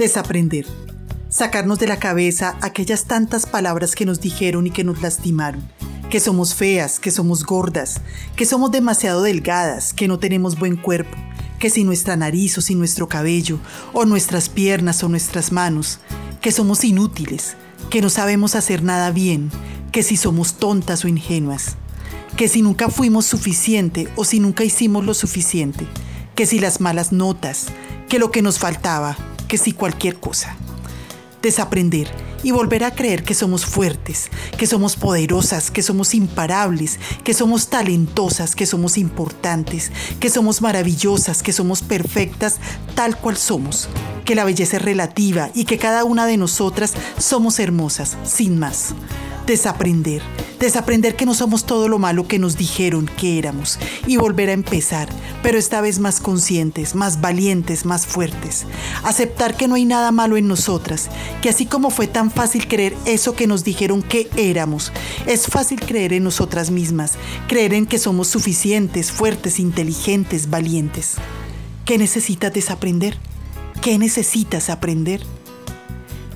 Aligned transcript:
Desaprender. 0.00 0.64
Sacarnos 1.28 1.78
de 1.78 1.86
la 1.86 1.98
cabeza 1.98 2.56
aquellas 2.62 3.04
tantas 3.04 3.44
palabras 3.44 3.94
que 3.94 4.06
nos 4.06 4.18
dijeron 4.18 4.66
y 4.66 4.70
que 4.70 4.82
nos 4.82 5.02
lastimaron. 5.02 5.62
Que 6.08 6.20
somos 6.20 6.54
feas, 6.54 6.98
que 6.98 7.10
somos 7.10 7.44
gordas, 7.44 8.00
que 8.34 8.46
somos 8.46 8.70
demasiado 8.70 9.20
delgadas, 9.20 9.92
que 9.92 10.08
no 10.08 10.18
tenemos 10.18 10.58
buen 10.58 10.76
cuerpo, 10.76 11.18
que 11.58 11.68
si 11.68 11.84
nuestra 11.84 12.16
nariz 12.16 12.56
o 12.56 12.62
si 12.62 12.76
nuestro 12.76 13.08
cabello, 13.08 13.58
o 13.92 14.06
nuestras 14.06 14.48
piernas 14.48 15.04
o 15.04 15.10
nuestras 15.10 15.52
manos, 15.52 15.98
que 16.40 16.50
somos 16.50 16.82
inútiles, 16.82 17.58
que 17.90 18.00
no 18.00 18.08
sabemos 18.08 18.54
hacer 18.54 18.82
nada 18.82 19.10
bien, 19.10 19.50
que 19.92 20.02
si 20.02 20.16
somos 20.16 20.54
tontas 20.54 21.04
o 21.04 21.08
ingenuas, 21.08 21.76
que 22.38 22.48
si 22.48 22.62
nunca 22.62 22.88
fuimos 22.88 23.26
suficiente 23.26 24.08
o 24.16 24.24
si 24.24 24.40
nunca 24.40 24.64
hicimos 24.64 25.04
lo 25.04 25.12
suficiente, 25.12 25.86
que 26.34 26.46
si 26.46 26.58
las 26.58 26.80
malas 26.80 27.12
notas, 27.12 27.66
que 28.08 28.18
lo 28.18 28.30
que 28.30 28.40
nos 28.40 28.58
faltaba, 28.58 29.18
que 29.50 29.58
si 29.58 29.72
cualquier 29.72 30.14
cosa. 30.20 30.56
Desaprender 31.42 32.08
y 32.44 32.52
volver 32.52 32.84
a 32.84 32.92
creer 32.92 33.24
que 33.24 33.34
somos 33.34 33.66
fuertes, 33.66 34.30
que 34.56 34.66
somos 34.68 34.94
poderosas, 34.94 35.72
que 35.72 35.82
somos 35.82 36.14
imparables, 36.14 37.00
que 37.24 37.34
somos 37.34 37.68
talentosas, 37.68 38.54
que 38.54 38.64
somos 38.64 38.96
importantes, 38.96 39.90
que 40.20 40.30
somos 40.30 40.62
maravillosas, 40.62 41.42
que 41.42 41.52
somos 41.52 41.82
perfectas 41.82 42.60
tal 42.94 43.16
cual 43.18 43.36
somos, 43.36 43.88
que 44.24 44.36
la 44.36 44.44
belleza 44.44 44.76
es 44.76 44.82
relativa 44.82 45.50
y 45.52 45.64
que 45.64 45.78
cada 45.78 46.04
una 46.04 46.26
de 46.26 46.36
nosotras 46.36 46.94
somos 47.18 47.58
hermosas, 47.58 48.16
sin 48.22 48.56
más 48.56 48.94
desaprender, 49.46 50.22
desaprender 50.60 51.16
que 51.16 51.24
no 51.24 51.34
somos 51.34 51.64
todo 51.64 51.88
lo 51.88 51.98
malo 51.98 52.28
que 52.28 52.38
nos 52.38 52.56
dijeron 52.56 53.10
que 53.18 53.38
éramos 53.38 53.78
y 54.06 54.18
volver 54.18 54.50
a 54.50 54.52
empezar, 54.52 55.08
pero 55.42 55.58
esta 55.58 55.80
vez 55.80 55.98
más 55.98 56.20
conscientes, 56.20 56.94
más 56.94 57.20
valientes, 57.22 57.86
más 57.86 58.06
fuertes. 58.06 58.66
Aceptar 59.02 59.56
que 59.56 59.66
no 59.66 59.74
hay 59.74 59.86
nada 59.86 60.12
malo 60.12 60.36
en 60.36 60.46
nosotras, 60.46 61.08
que 61.40 61.48
así 61.48 61.64
como 61.64 61.90
fue 61.90 62.06
tan 62.06 62.30
fácil 62.30 62.68
creer 62.68 62.94
eso 63.06 63.34
que 63.34 63.46
nos 63.46 63.64
dijeron 63.64 64.02
que 64.02 64.28
éramos, 64.36 64.92
es 65.26 65.46
fácil 65.46 65.80
creer 65.80 66.12
en 66.12 66.24
nosotras 66.24 66.70
mismas, 66.70 67.14
creer 67.48 67.72
en 67.72 67.86
que 67.86 67.98
somos 67.98 68.28
suficientes, 68.28 69.10
fuertes, 69.10 69.58
inteligentes, 69.58 70.50
valientes. 70.50 71.14
¿Qué 71.86 71.96
necesitas 71.96 72.52
desaprender? 72.52 73.16
¿Qué 73.80 73.98
necesitas 73.98 74.68
aprender? 74.68 75.22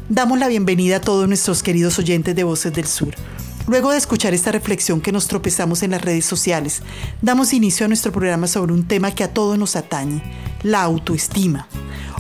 Damos 0.09 0.39
la 0.39 0.49
bienvenida 0.49 0.97
a 0.97 1.01
todos 1.01 1.29
nuestros 1.29 1.63
queridos 1.63 1.99
oyentes 1.99 2.35
de 2.35 2.45
Voces 2.45 2.73
del 2.73 2.87
Sur. 2.87 3.15
Luego 3.67 3.93
de 3.93 3.97
escuchar 3.97 4.35
esta 4.35 4.53
reflexión 4.53 5.01
que 5.01 5.11
nos 5.11 5.27
tropezamos 5.27 5.83
en 5.83 5.93
las 5.93 6.03
redes 6.03 6.27
sociales, 6.27 6.83
damos 7.23 7.55
inicio 7.55 7.87
a 7.87 7.89
nuestro 7.89 8.13
programa 8.13 8.47
sobre 8.47 8.75
un 8.75 8.87
tema 8.87 9.15
que 9.15 9.25
a 9.25 9.33
todos 9.33 9.57
nos 9.57 9.75
atañe, 9.75 10.23
la 10.63 10.83
autoestima. 10.83 11.67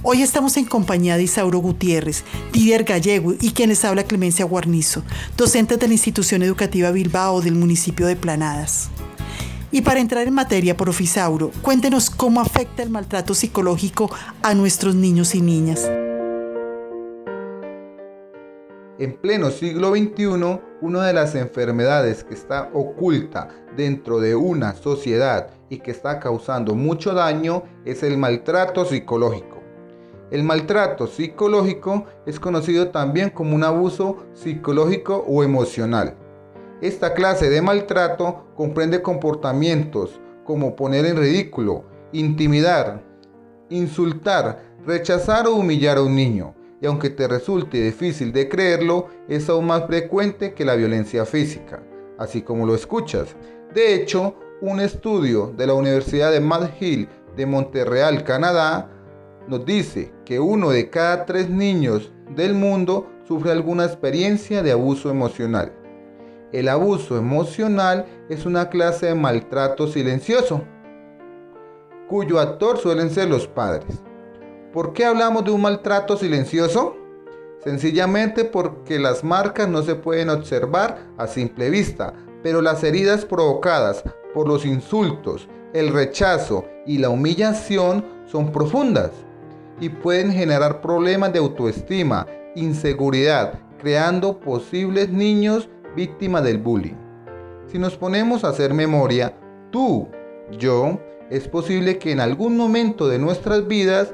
Hoy 0.03 0.23
estamos 0.23 0.57
en 0.57 0.65
compañía 0.65 1.19
de 1.19 1.25
Isauro 1.25 1.59
Gutiérrez, 1.59 2.25
Didier 2.51 2.85
Gallego 2.85 3.35
y 3.39 3.51
quien 3.51 3.69
les 3.69 3.85
habla 3.85 4.05
Clemencia 4.05 4.47
Guarnizo, 4.47 5.03
docentes 5.37 5.79
de 5.79 5.87
la 5.87 5.93
institución 5.93 6.43
educativa 6.43 6.91
Bilbao 6.91 7.43
del 7.43 7.57
municipio 7.57 8.07
de 8.07 8.17
Planadas. 8.17 8.89
Y 9.71 9.83
para 9.83 10.01
entrar 10.01 10.27
en 10.27 10.35
materia, 10.35 10.79
por 10.79 10.95
Isauro, 10.99 11.51
cuéntenos 11.61 12.09
cómo 12.09 12.41
afecta 12.41 12.83
el 12.83 12.89
maltrato 12.89 13.35
psicológico 13.35 14.11
a 14.43 14.55
nuestros 14.55 14.95
niños 14.95 15.35
y 15.35 15.43
niñas. 15.43 15.91
En 18.97 19.17
pleno 19.17 19.51
siglo 19.51 19.91
XXI, 19.91 20.61
una 20.81 21.05
de 21.05 21.13
las 21.13 21.35
enfermedades 21.35 22.23
que 22.23 22.35
está 22.35 22.71
oculta 22.73 23.49
dentro 23.77 24.21
de 24.21 24.37
una 24.37 24.75
sociedad 24.75 25.51
y 25.69 25.79
que 25.79 25.91
está 25.91 26.21
causando 26.21 26.77
mucho 26.77 27.13
daño 27.13 27.65
es 27.85 28.05
el 28.05 28.17
maltrato 28.17 28.85
psicológico. 28.85 29.59
El 30.31 30.45
maltrato 30.45 31.09
psicológico 31.09 32.05
es 32.25 32.39
conocido 32.39 32.91
también 32.91 33.31
como 33.31 33.57
un 33.57 33.65
abuso 33.65 34.27
psicológico 34.33 35.25
o 35.27 35.43
emocional. 35.43 36.15
Esta 36.81 37.15
clase 37.15 37.51
de 37.51 37.63
maltrato 37.63 38.45
comprende 38.55 39.03
comportamientos 39.03 40.21
como 40.45 40.77
poner 40.77 41.05
en 41.05 41.17
ridículo, 41.17 41.83
intimidar, 42.13 43.03
insultar, 43.71 44.63
rechazar 44.87 45.49
o 45.49 45.57
humillar 45.57 45.97
a 45.97 46.03
un 46.03 46.15
niño 46.15 46.55
y 46.81 46.87
aunque 46.87 47.11
te 47.11 47.29
resulte 47.29 47.81
difícil 47.81 48.33
de 48.33 48.49
creerlo, 48.49 49.09
es 49.29 49.49
aún 49.49 49.67
más 49.67 49.87
frecuente 49.87 50.55
que 50.55 50.65
la 50.65 50.75
violencia 50.75 51.25
física, 51.25 51.83
así 52.19 52.43
como 52.43 52.67
lo 52.67 52.75
escuchas. 52.75 53.37
De 53.75 53.95
hecho, 53.95 54.35
un 54.61 54.81
estudio 54.81 55.53
de 55.57 55.67
la 55.67 55.75
Universidad 55.75 56.31
de 56.33 56.41
McGill 56.41 57.09
de 57.37 57.47
Montreal, 57.47 58.25
Canadá, 58.25 58.91
nos 59.49 59.65
dice 59.65 60.13
que 60.25 60.41
uno 60.41 60.71
de 60.71 60.89
cada 60.91 61.27
tres 61.27 61.51
niños 61.51 62.13
del 62.35 62.55
mundo 62.55 63.07
sufre 63.27 63.51
alguna 63.51 63.85
experiencia 63.85 64.63
de 64.63 64.73
abuso 64.73 65.11
emocional. 65.11 65.73
El 66.53 66.69
abuso 66.69 67.19
emocional 67.19 68.07
es 68.29 68.47
una 68.47 68.69
clase 68.69 69.07
de 69.07 69.15
maltrato 69.15 69.87
silencioso, 69.87 70.63
cuyo 72.09 72.39
actor 72.39 72.79
suelen 72.79 73.11
ser 73.11 73.29
los 73.29 73.49
padres. 73.49 74.03
¿Por 74.75 74.93
qué 74.93 75.05
hablamos 75.05 75.45
de 75.45 75.53
un 75.53 75.61
maltrato 75.61 76.17
silencioso? 76.17 76.97
Sencillamente 77.63 78.45
porque 78.45 78.99
las 78.99 79.23
marcas 79.23 79.69
no 79.69 79.83
se 79.83 79.95
pueden 79.95 80.31
observar 80.31 80.99
a 81.17 81.29
simple 81.29 81.71
vista, 81.71 82.13
pero 82.43 82.61
las 82.61 82.83
heridas 82.83 83.25
provocadas 83.25 84.03
por 84.35 84.49
los 84.49 84.67
insultos, 84.67 85.49
el 85.75 85.93
rechazo 85.93 86.65
y 86.87 86.99
la 86.99 87.09
humillación 87.09 88.05
son 88.27 88.51
profundas 88.51 89.13
y 89.79 89.91
pueden 89.91 90.33
generar 90.33 90.81
problemas 90.81 91.33
de 91.33 91.39
autoestima, 91.39 92.27
inseguridad, 92.57 93.61
creando 93.79 94.41
posibles 94.41 95.09
niños 95.09 95.69
víctimas 95.95 96.43
del 96.43 96.59
bullying. 96.59 96.97
Si 97.69 97.79
nos 97.79 97.97
ponemos 97.97 98.43
a 98.43 98.49
hacer 98.49 98.75
memoria, 98.75 99.37
tú, 99.71 100.09
yo, 100.59 100.99
es 101.31 101.47
posible 101.47 101.99
que 101.99 102.11
en 102.11 102.19
algún 102.19 102.57
momento 102.57 103.07
de 103.07 103.21
nuestras 103.21 103.69
vidas 103.69 104.13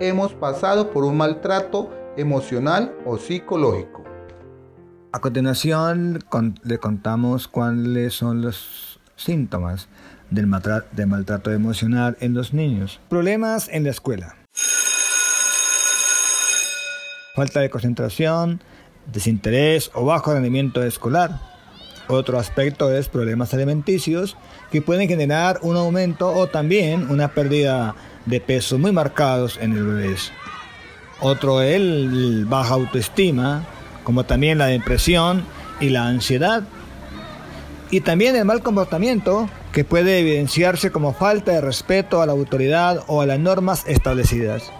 hemos 0.00 0.32
pasado 0.32 0.90
por 0.90 1.04
un 1.04 1.18
maltrato 1.18 1.90
emocional 2.16 2.94
o 3.04 3.18
psicológico. 3.18 4.02
A 5.12 5.20
continuación 5.20 6.18
le 6.62 6.78
contamos 6.78 7.48
cuáles 7.48 8.14
son 8.14 8.42
los 8.42 8.98
síntomas 9.16 9.88
del 10.30 10.46
maltrato 10.46 11.52
emocional 11.52 12.16
en 12.20 12.34
los 12.34 12.54
niños. 12.54 13.00
Problemas 13.08 13.68
en 13.68 13.84
la 13.84 13.90
escuela. 13.90 14.36
Falta 17.34 17.60
de 17.60 17.70
concentración, 17.70 18.62
desinterés 19.12 19.90
o 19.94 20.04
bajo 20.04 20.32
rendimiento 20.32 20.82
escolar. 20.82 21.40
Otro 22.08 22.38
aspecto 22.38 22.92
es 22.92 23.08
problemas 23.08 23.52
alimenticios 23.54 24.36
que 24.70 24.82
pueden 24.82 25.08
generar 25.08 25.58
un 25.62 25.76
aumento 25.76 26.32
o 26.32 26.46
también 26.46 27.10
una 27.10 27.28
pérdida 27.34 27.94
de 28.26 28.40
peso 28.40 28.78
muy 28.78 28.92
marcados 28.92 29.58
en 29.60 29.72
el 29.72 29.84
bebé. 29.84 30.16
Otro 31.20 31.60
es 31.60 31.76
el 31.76 32.46
baja 32.48 32.74
autoestima, 32.74 33.64
como 34.04 34.24
también 34.24 34.58
la 34.58 34.66
depresión 34.66 35.44
y 35.80 35.90
la 35.90 36.06
ansiedad. 36.06 36.62
Y 37.90 38.00
también 38.00 38.36
el 38.36 38.44
mal 38.44 38.62
comportamiento, 38.62 39.48
que 39.72 39.84
puede 39.84 40.20
evidenciarse 40.20 40.90
como 40.90 41.12
falta 41.12 41.52
de 41.52 41.60
respeto 41.60 42.22
a 42.22 42.26
la 42.26 42.32
autoridad 42.32 43.04
o 43.06 43.20
a 43.20 43.26
las 43.26 43.38
normas 43.38 43.84
establecidas. 43.86 44.70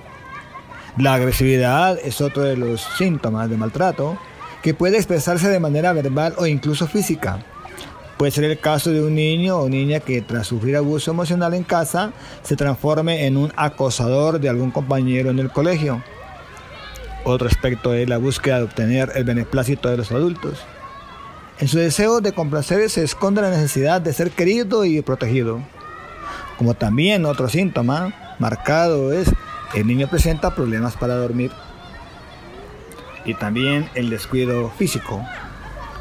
La 0.97 1.15
agresividad 1.15 1.99
es 2.03 2.21
otro 2.21 2.43
de 2.43 2.57
los 2.57 2.83
síntomas 2.99 3.49
de 3.51 3.57
maltrato, 3.57 4.19
que 4.63 4.75
puede 4.75 4.97
expresarse 4.97 5.49
de 5.49 5.61
manera 5.61 5.93
verbal 5.93 6.35
o 6.37 6.47
incluso 6.47 6.87
física. 6.87 7.41
Puede 8.21 8.33
ser 8.33 8.45
el 8.45 8.59
caso 8.59 8.91
de 8.91 9.03
un 9.03 9.15
niño 9.15 9.57
o 9.57 9.71
niña 9.71 10.01
que 10.01 10.21
tras 10.21 10.49
sufrir 10.49 10.77
abuso 10.77 11.11
emocional 11.11 11.55
en 11.55 11.63
casa 11.63 12.13
se 12.43 12.55
transforme 12.55 13.25
en 13.25 13.39
un 13.39 13.51
acosador 13.57 14.39
de 14.39 14.51
algún 14.51 14.73
compañero 14.73 15.31
en 15.31 15.39
el 15.39 15.51
colegio. 15.51 16.03
Otro 17.25 17.49
aspecto 17.49 17.95
es 17.95 18.07
la 18.11 18.19
búsqueda 18.19 18.59
de 18.59 18.65
obtener 18.65 19.13
el 19.15 19.25
beneplácito 19.25 19.89
de 19.89 19.97
los 19.97 20.13
adultos. 20.13 20.59
En 21.61 21.69
su 21.69 21.79
deseo 21.79 22.21
de 22.21 22.33
complacer 22.33 22.91
se 22.91 23.05
esconde 23.05 23.41
la 23.41 23.49
necesidad 23.49 24.03
de 24.03 24.13
ser 24.13 24.33
querido 24.33 24.85
y 24.85 25.01
protegido. 25.01 25.63
Como 26.59 26.75
también 26.75 27.25
otro 27.25 27.49
síntoma 27.49 28.37
marcado 28.39 29.15
es 29.15 29.31
el 29.75 29.87
niño 29.87 30.11
presenta 30.11 30.55
problemas 30.55 30.95
para 30.95 31.15
dormir 31.15 31.53
y 33.25 33.33
también 33.33 33.89
el 33.95 34.11
descuido 34.11 34.69
físico 34.77 35.25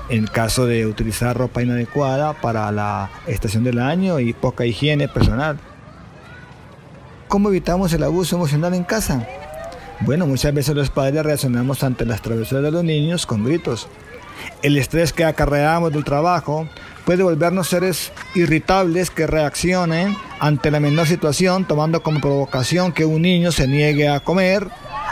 en 0.09 0.25
caso 0.27 0.65
de 0.65 0.85
utilizar 0.85 1.37
ropa 1.37 1.61
inadecuada 1.61 2.33
para 2.33 2.71
la 2.71 3.11
estación 3.27 3.63
del 3.63 3.79
año 3.79 4.19
y 4.19 4.33
poca 4.33 4.65
higiene 4.65 5.07
personal. 5.07 5.59
¿Cómo 7.27 7.49
evitamos 7.49 7.93
el 7.93 8.03
abuso 8.03 8.35
emocional 8.35 8.73
en 8.73 8.83
casa? 8.83 9.27
Bueno, 10.01 10.25
muchas 10.25 10.53
veces 10.53 10.75
los 10.75 10.89
padres 10.89 11.23
reaccionamos 11.23 11.83
ante 11.83 12.05
las 12.05 12.21
travesuras 12.21 12.63
de 12.63 12.71
los 12.71 12.83
niños 12.83 13.25
con 13.25 13.43
gritos. 13.43 13.87
El 14.63 14.77
estrés 14.77 15.13
que 15.13 15.25
acarreamos 15.25 15.91
del 15.91 16.05
trabajo 16.05 16.67
puede 17.05 17.23
volvernos 17.23 17.67
seres 17.67 18.11
irritables 18.33 19.11
que 19.11 19.27
reaccionen 19.27 20.15
ante 20.39 20.71
la 20.71 20.79
menor 20.79 21.05
situación, 21.05 21.65
tomando 21.65 22.01
como 22.01 22.21
provocación 22.21 22.93
que 22.93 23.05
un 23.05 23.21
niño 23.21 23.51
se 23.51 23.67
niegue 23.67 24.07
a 24.07 24.21
comer, 24.21 24.67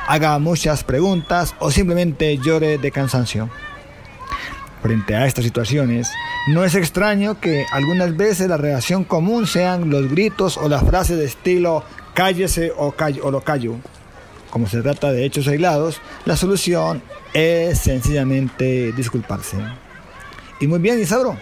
haga 0.08 0.40
muchas 0.40 0.84
preguntas 0.84 1.54
o 1.60 1.70
simplemente 1.70 2.38
llore 2.38 2.78
de 2.78 2.92
cansancio. 2.92 3.50
Frente 4.88 5.18
a 5.18 5.25
estas 5.25 5.44
situaciones, 5.44 6.10
no 6.48 6.63
es 6.63 6.74
extraño 6.74 7.42
que 7.42 7.66
algunas 7.74 8.16
veces 8.16 8.48
la 8.48 8.56
reacción 8.56 9.04
común 9.04 9.45
sean 9.45 9.89
los 9.89 10.10
gritos 10.10 10.56
o 10.56 10.69
las 10.69 10.81
frases 10.81 11.18
de 11.18 11.25
estilo 11.25 11.84
cállese 12.13 12.72
o, 12.72 12.95
o 13.24 13.31
lo 13.31 13.42
callo. 13.42 13.75
Como 14.50 14.66
se 14.66 14.81
trata 14.81 15.12
de 15.12 15.25
hechos 15.25 15.45
aislados, 15.50 16.00
la 16.24 16.38
solución 16.38 17.04
es 17.34 17.80
sencillamente 17.80 18.94
disculparse. 18.94 19.57
Y 20.62 20.68
muy 20.68 20.80
bien, 20.80 21.01
Isabro, 21.01 21.36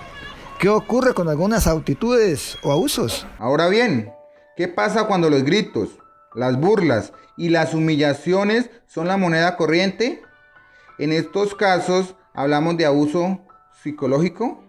¿qué 0.57 0.69
ocurre 0.69 1.13
con 1.13 1.29
algunas 1.29 1.67
actitudes 1.67 2.57
o 2.63 2.71
abusos? 2.71 3.27
Ahora 3.37 3.67
bien, 3.69 4.11
¿qué 4.57 4.67
pasa 4.69 5.03
cuando 5.03 5.29
los 5.29 5.43
gritos, 5.43 5.89
las 6.33 6.59
burlas 6.59 7.13
y 7.37 7.49
las 7.49 7.75
humillaciones 7.75 8.71
son 8.87 9.07
la 9.07 9.17
moneda 9.17 9.55
corriente? 9.55 10.23
En 10.97 11.11
estos 11.11 11.53
casos, 11.53 12.15
hablamos 12.35 12.77
de 12.77 12.85
abuso 12.85 13.39
psicológico. 13.81 14.61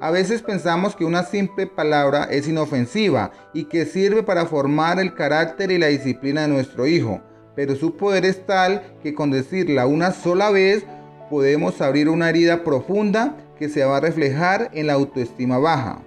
A 0.00 0.10
veces 0.10 0.42
pensamos 0.42 0.96
que 0.96 1.04
una 1.04 1.24
simple 1.24 1.66
palabra 1.66 2.24
es 2.24 2.48
inofensiva 2.48 3.30
y 3.52 3.64
que 3.64 3.84
sirve 3.84 4.22
para 4.22 4.46
formar 4.46 4.98
el 4.98 5.14
carácter 5.14 5.70
y 5.70 5.78
la 5.78 5.88
disciplina 5.88 6.42
de 6.42 6.48
nuestro 6.48 6.86
hijo, 6.86 7.20
pero 7.54 7.76
su 7.76 7.96
poder 7.96 8.24
es 8.24 8.44
tal 8.46 8.96
que 9.02 9.14
con 9.14 9.30
decirla 9.30 9.86
una 9.86 10.12
sola 10.12 10.50
vez 10.50 10.84
podemos 11.30 11.80
abrir 11.80 12.08
una 12.08 12.30
herida 12.30 12.64
profunda 12.64 13.36
que 13.58 13.68
se 13.68 13.84
va 13.84 13.98
a 13.98 14.00
reflejar 14.00 14.70
en 14.72 14.88
la 14.88 14.94
autoestima 14.94 15.58
baja. 15.58 16.02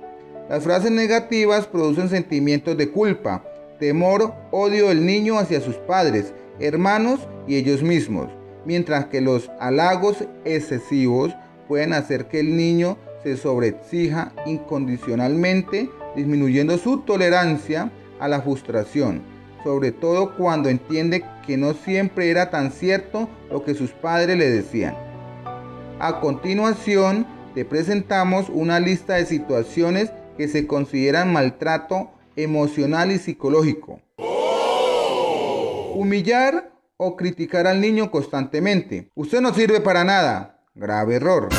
Las 0.49 0.63
frases 0.63 0.91
negativas 0.91 1.65
producen 1.65 2.09
sentimientos 2.09 2.77
de 2.77 2.91
culpa, 2.91 3.43
temor, 3.79 4.33
odio 4.51 4.89
del 4.89 5.05
niño 5.05 5.39
hacia 5.39 5.61
sus 5.61 5.75
padres, 5.75 6.33
hermanos 6.59 7.21
y 7.47 7.55
ellos 7.55 7.81
mismos 7.81 8.29
mientras 8.65 9.05
que 9.05 9.21
los 9.21 9.49
halagos 9.59 10.25
excesivos 10.43 11.35
pueden 11.67 11.93
hacer 11.93 12.27
que 12.27 12.39
el 12.39 12.57
niño 12.57 12.97
se 13.23 13.37
sobreexija 13.37 14.33
incondicionalmente, 14.45 15.89
disminuyendo 16.15 16.77
su 16.77 16.99
tolerancia 16.99 17.91
a 18.19 18.27
la 18.27 18.41
frustración, 18.41 19.21
sobre 19.63 19.91
todo 19.91 20.35
cuando 20.35 20.69
entiende 20.69 21.25
que 21.45 21.57
no 21.57 21.73
siempre 21.73 22.29
era 22.29 22.49
tan 22.49 22.71
cierto 22.71 23.29
lo 23.49 23.63
que 23.63 23.73
sus 23.73 23.91
padres 23.91 24.37
le 24.37 24.49
decían. 24.49 24.95
A 25.99 26.19
continuación, 26.19 27.25
te 27.55 27.65
presentamos 27.65 28.49
una 28.49 28.79
lista 28.79 29.15
de 29.15 29.25
situaciones 29.25 30.11
que 30.37 30.47
se 30.47 30.67
consideran 30.67 31.31
maltrato 31.31 32.11
emocional 32.35 33.11
y 33.11 33.17
psicológico. 33.17 34.01
Humillar 35.93 36.74
o 36.97 37.15
criticar 37.15 37.67
al 37.67 37.81
niño 37.81 38.11
constantemente. 38.11 39.11
Usted 39.15 39.41
no 39.41 39.53
sirve 39.53 39.81
para 39.81 40.03
nada. 40.03 40.61
Grave 40.73 41.15
error. 41.15 41.49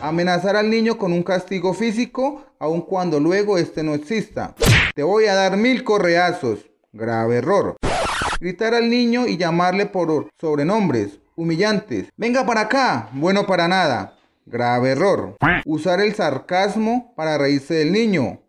Amenazar 0.00 0.56
al 0.56 0.70
niño 0.70 0.98
con 0.98 1.12
un 1.12 1.22
castigo 1.22 1.74
físico 1.74 2.44
aun 2.58 2.82
cuando 2.82 3.20
luego 3.20 3.58
este 3.58 3.82
no 3.82 3.94
exista. 3.94 4.54
Te 4.94 5.02
voy 5.02 5.26
a 5.26 5.34
dar 5.34 5.56
mil 5.56 5.84
correazos. 5.84 6.70
Grave 6.92 7.36
error. 7.36 7.76
Gritar 8.40 8.74
al 8.74 8.90
niño 8.90 9.26
y 9.26 9.36
llamarle 9.36 9.86
por 9.86 10.28
sobrenombres 10.40 11.18
humillantes. 11.36 12.08
Venga 12.16 12.44
para 12.46 12.62
acá. 12.62 13.08
Bueno 13.12 13.46
para 13.46 13.68
nada. 13.68 14.18
Grave 14.46 14.90
error. 14.90 15.36
Usar 15.64 16.00
el 16.00 16.14
sarcasmo 16.14 17.12
para 17.16 17.38
reírse 17.38 17.74
del 17.74 17.92
niño. 17.92 18.40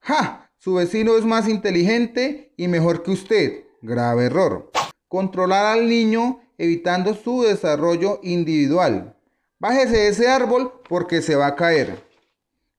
¡Ja! 0.00 0.50
Su 0.58 0.74
vecino 0.74 1.16
es 1.16 1.24
más 1.24 1.48
inteligente 1.48 2.52
y 2.56 2.68
mejor 2.68 3.02
que 3.02 3.10
usted. 3.12 3.64
Grave 3.82 4.26
error. 4.26 4.70
Controlar 5.10 5.66
al 5.66 5.88
niño 5.88 6.38
evitando 6.56 7.14
su 7.14 7.42
desarrollo 7.42 8.20
individual. 8.22 9.16
Bájese 9.58 9.96
de 9.96 10.08
ese 10.08 10.28
árbol 10.28 10.72
porque 10.88 11.20
se 11.20 11.34
va 11.34 11.48
a 11.48 11.56
caer. 11.56 12.06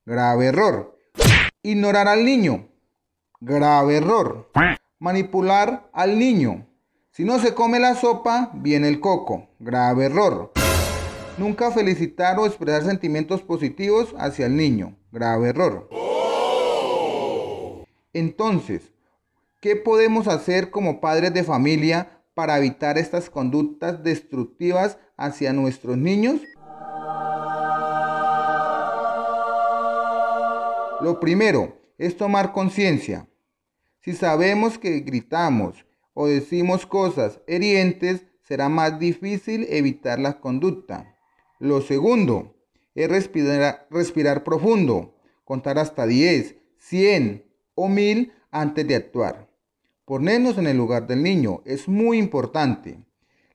Grave 0.06 0.45
error. 0.45 0.98
Ignorar 1.62 2.07
al 2.07 2.24
niño. 2.24 2.69
Grave 3.42 3.98
error. 3.98 4.50
Manipular 4.98 5.89
al 5.92 6.18
niño. 6.18 6.66
Si 7.12 7.25
no 7.25 7.38
se 7.38 7.54
come 7.54 7.81
la 7.81 7.95
sopa, 7.95 8.50
viene 8.54 8.88
el 8.88 9.01
coco. 9.01 9.50
Grave 9.60 10.06
error. 10.06 10.54
Nunca 11.38 11.69
felicitar 11.72 12.39
o 12.39 12.45
expresar 12.45 12.84
sentimientos 12.84 13.42
positivos 13.42 14.16
hacia 14.18 14.45
el 14.45 14.56
niño. 14.56 14.95
Grave 15.12 15.50
error. 15.50 15.89
Entonces, 18.13 18.94
¿qué 19.60 19.75
podemos 19.75 20.30
hacer 20.30 20.72
como 20.72 21.01
padres 21.01 21.34
de 21.34 21.44
familia 21.44 22.20
para 22.33 22.57
evitar 22.57 22.98
estas 22.98 23.30
conductas 23.30 24.04
destructivas 24.04 24.98
hacia 25.18 25.54
nuestros 25.54 25.98
niños? 25.98 26.42
Lo 31.01 31.19
primero 31.19 31.78
es 31.98 32.16
tomar 32.16 32.54
conciencia. 32.54 33.28
Si 34.00 34.13
sabemos 34.13 34.78
que 34.78 35.00
gritamos 35.00 35.86
o 36.13 36.28
decimos 36.28 36.86
cosas 36.86 37.39
herientes, 37.48 38.25
será 38.42 38.69
más 38.69 39.00
difícil 39.00 39.66
evitar 39.69 40.19
la 40.19 40.39
conducta. 40.39 41.16
Lo 41.60 41.81
segundo 41.81 42.56
es 42.95 43.10
respirar, 43.10 43.88
respirar 43.89 44.44
profundo, 44.44 45.15
contar 45.46 45.79
hasta 45.79 46.05
10, 46.05 46.55
100 46.77 47.46
o 47.75 47.88
1000 47.88 48.34
antes 48.51 48.88
de 48.88 48.96
actuar. 48.96 49.50
Ponernos 50.05 50.58
en 50.58 50.67
el 50.67 50.77
lugar 50.77 51.08
del 51.08 51.22
niño 51.24 51.62
es 51.65 51.88
muy 51.88 52.17
importante. 52.17 53.05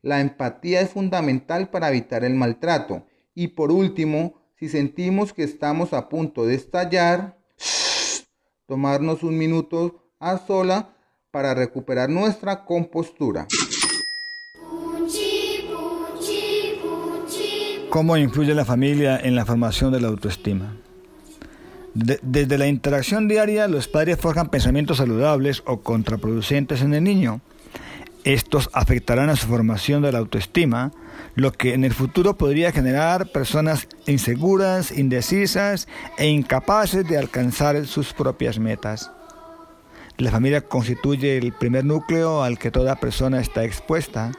La 0.01 0.21
empatía 0.21 0.81
es 0.81 0.91
fundamental 0.91 1.71
para 1.71 1.89
evitar 1.89 2.25
el 2.25 2.35
maltrato. 2.35 3.05
Y 3.35 3.49
por 3.49 3.73
último, 3.73 4.35
si 4.59 4.69
sentimos 4.69 5.33
que 5.33 5.43
estamos 5.43 5.93
a 5.93 6.09
punto 6.09 6.47
de 6.47 6.55
estallar, 6.55 7.39
tomarnos 8.67 9.23
un 9.23 9.37
minuto 9.37 10.05
a 10.21 10.39
sola 10.39 10.97
para 11.31 11.55
recuperar 11.55 12.09
nuestra 12.09 12.65
compostura. 12.65 13.47
¿Cómo 17.91 18.17
influye 18.17 18.55
la 18.55 18.65
familia 18.65 19.19
en 19.19 19.35
la 19.35 19.45
formación 19.45 19.93
de 19.93 20.01
la 20.01 20.09
autoestima? 20.09 20.77
Desde 21.97 22.59
la 22.59 22.67
interacción 22.67 23.27
diaria, 23.27 23.69
los 23.69 23.89
padres 23.89 24.19
forjan 24.21 24.51
pensamientos 24.51 24.99
saludables 24.99 25.63
o 25.65 25.81
contraproducentes 25.81 26.83
en 26.83 26.93
el 26.93 27.03
niño. 27.03 27.41
Estos 28.25 28.69
afectarán 28.75 29.31
a 29.31 29.37
su 29.37 29.47
formación 29.47 30.03
de 30.03 30.13
la 30.13 30.19
autoestima, 30.19 30.93
lo 31.37 31.53
que 31.53 31.73
en 31.73 31.85
el 31.85 31.95
futuro 31.95 32.37
podría 32.37 32.71
generar 32.71 33.29
personas 33.29 33.89
inseguras, 34.07 34.91
indecisas 34.91 35.89
e 36.19 36.27
incapaces 36.27 37.09
de 37.09 37.17
alcanzar 37.17 37.87
sus 37.87 38.13
propias 38.13 38.59
metas. 38.59 39.11
La 40.19 40.31
familia 40.31 40.61
constituye 40.61 41.39
el 41.39 41.53
primer 41.53 41.85
núcleo 41.85 42.43
al 42.43 42.59
que 42.59 42.71
toda 42.71 42.97
persona 42.97 43.41
está 43.41 43.65
expuesta. 43.65 44.33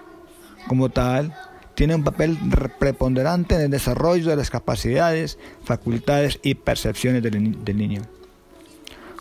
Como 0.67 0.89
tal, 0.89 1.33
tiene 1.77 1.93
un 1.93 2.03
papel 2.03 2.39
preponderante 2.79 3.53
en 3.53 3.61
el 3.61 3.69
desarrollo 3.69 4.31
de 4.31 4.35
las 4.35 4.49
capacidades, 4.49 5.37
facultades 5.63 6.39
y 6.41 6.55
percepciones 6.55 7.21
del, 7.21 7.77
niño. 7.77 8.01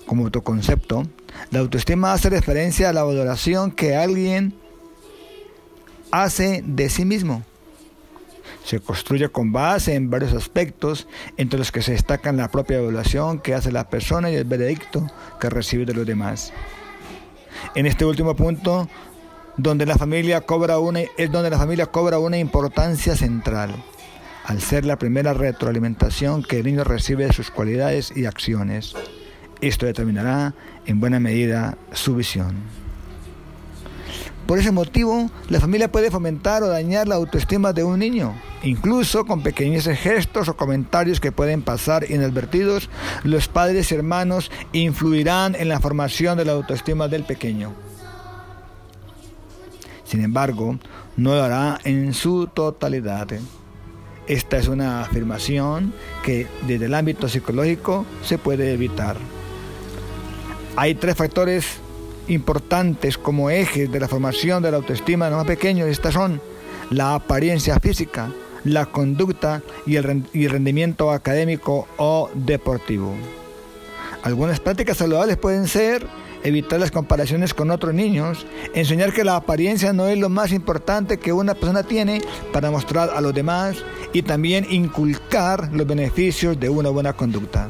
Como 0.06 0.24
autoconcepto, 0.24 1.06
la 1.50 1.58
autoestima 1.58 2.14
hace 2.14 2.30
referencia 2.30 2.88
a 2.88 2.94
la 2.94 3.04
valoración 3.04 3.72
que 3.72 3.94
alguien 3.94 4.54
hace 6.10 6.62
de 6.64 6.88
sí 6.88 7.04
mismo. 7.04 7.42
Se 8.64 8.80
construye 8.80 9.28
con 9.28 9.52
base 9.52 9.94
en 9.94 10.08
varios 10.08 10.32
aspectos, 10.32 11.08
entre 11.36 11.58
los 11.58 11.70
que 11.70 11.82
se 11.82 11.92
destacan 11.92 12.38
la 12.38 12.50
propia 12.50 12.78
evaluación 12.78 13.38
que 13.38 13.52
hace 13.52 13.70
la 13.70 13.90
persona 13.90 14.30
y 14.30 14.34
el 14.34 14.44
veredicto 14.44 15.06
que 15.38 15.50
recibe 15.50 15.84
de 15.84 15.92
los 15.92 16.06
demás. 16.06 16.54
En 17.74 17.84
este 17.84 18.06
último 18.06 18.34
punto, 18.34 18.88
donde 19.56 19.86
la 19.86 19.96
familia 19.96 20.42
cobra 20.42 20.78
una, 20.78 21.00
es 21.16 21.30
donde 21.30 21.50
la 21.50 21.58
familia 21.58 21.86
cobra 21.86 22.18
una 22.18 22.38
importancia 22.38 23.16
central, 23.16 23.74
al 24.44 24.60
ser 24.60 24.84
la 24.84 24.96
primera 24.96 25.32
retroalimentación 25.32 26.42
que 26.42 26.58
el 26.58 26.66
niño 26.66 26.84
recibe 26.84 27.26
de 27.26 27.32
sus 27.32 27.50
cualidades 27.50 28.12
y 28.14 28.26
acciones. 28.26 28.94
Esto 29.60 29.86
determinará 29.86 30.54
en 30.84 31.00
buena 31.00 31.18
medida 31.18 31.78
su 31.92 32.14
visión. 32.14 32.54
Por 34.46 34.60
ese 34.60 34.70
motivo, 34.70 35.28
la 35.48 35.58
familia 35.58 35.90
puede 35.90 36.10
fomentar 36.10 36.62
o 36.62 36.68
dañar 36.68 37.08
la 37.08 37.16
autoestima 37.16 37.72
de 37.72 37.82
un 37.82 37.98
niño. 37.98 38.32
Incluso 38.62 39.24
con 39.24 39.42
pequeños 39.42 39.86
gestos 39.86 40.48
o 40.48 40.56
comentarios 40.56 41.18
que 41.18 41.32
pueden 41.32 41.62
pasar 41.62 42.08
inadvertidos, 42.08 42.88
los 43.24 43.48
padres 43.48 43.90
y 43.90 43.96
hermanos 43.96 44.52
influirán 44.72 45.56
en 45.56 45.68
la 45.68 45.80
formación 45.80 46.38
de 46.38 46.44
la 46.44 46.52
autoestima 46.52 47.08
del 47.08 47.24
pequeño. 47.24 47.85
Sin 50.06 50.22
embargo, 50.22 50.78
no 51.16 51.34
lo 51.34 51.42
hará 51.42 51.78
en 51.84 52.14
su 52.14 52.46
totalidad. 52.46 53.28
Esta 54.26 54.56
es 54.56 54.68
una 54.68 55.02
afirmación 55.02 55.92
que 56.22 56.46
desde 56.66 56.86
el 56.86 56.94
ámbito 56.94 57.28
psicológico 57.28 58.06
se 58.22 58.38
puede 58.38 58.72
evitar. 58.72 59.16
Hay 60.76 60.94
tres 60.94 61.16
factores 61.16 61.78
importantes 62.28 63.18
como 63.18 63.50
ejes 63.50 63.90
de 63.90 64.00
la 64.00 64.08
formación 64.08 64.62
de 64.62 64.70
la 64.70 64.78
autoestima 64.78 65.26
de 65.26 65.30
los 65.30 65.38
más 65.38 65.46
pequeños. 65.46 65.88
Estas 65.88 66.14
son 66.14 66.40
la 66.90 67.14
apariencia 67.14 67.78
física, 67.80 68.32
la 68.64 68.86
conducta 68.86 69.62
y 69.86 69.96
el 69.96 70.50
rendimiento 70.50 71.12
académico 71.12 71.86
o 71.96 72.30
deportivo. 72.34 73.14
Algunas 74.22 74.58
prácticas 74.58 74.96
saludables 74.96 75.36
pueden 75.36 75.68
ser 75.68 76.06
evitar 76.46 76.78
las 76.78 76.90
comparaciones 76.90 77.54
con 77.54 77.70
otros 77.70 77.92
niños, 77.92 78.46
enseñar 78.74 79.12
que 79.12 79.24
la 79.24 79.36
apariencia 79.36 79.92
no 79.92 80.06
es 80.06 80.18
lo 80.18 80.28
más 80.28 80.52
importante 80.52 81.18
que 81.18 81.32
una 81.32 81.54
persona 81.54 81.82
tiene 81.82 82.22
para 82.52 82.70
mostrar 82.70 83.10
a 83.10 83.20
los 83.20 83.34
demás 83.34 83.84
y 84.12 84.22
también 84.22 84.66
inculcar 84.70 85.72
los 85.72 85.86
beneficios 85.86 86.58
de 86.58 86.68
una 86.68 86.90
buena 86.90 87.14
conducta. 87.14 87.68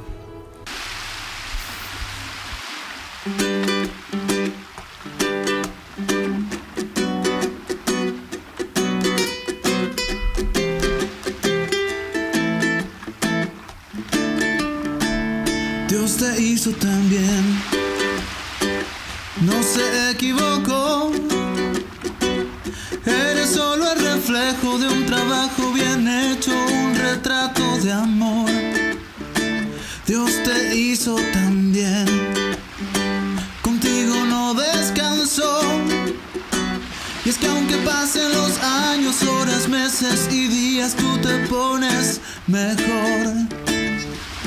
Y 39.86 40.48
días, 40.48 40.96
tú 40.96 41.16
te 41.18 41.46
pones 41.46 42.20
mejor. 42.48 43.34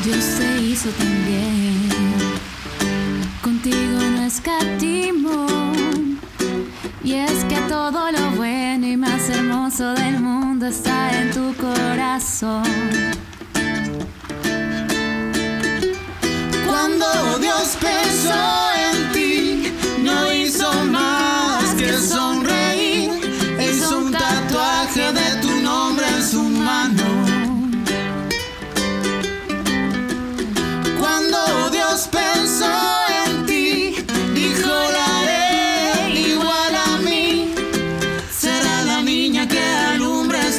Dios 0.04 0.26
te 0.38 0.62
hizo 0.62 0.90
también, 0.90 1.90
contigo 3.42 4.00
no 4.02 4.24
escatimo. 4.24 5.48
Y 7.06 7.14
es 7.14 7.46
que 7.46 7.56
todo 7.70 8.12
lo 8.12 8.32
bueno 8.32 8.86
y 8.86 8.98
más 8.98 9.30
hermoso 9.30 9.94
del 9.94 10.20
mundo 10.20 10.66
está 10.68 11.18
en 11.18 11.32
tu 11.32 11.56
corazón. 11.56 12.64
Cuando 16.68 17.40
Dios 17.40 17.78
pensó 17.80 18.59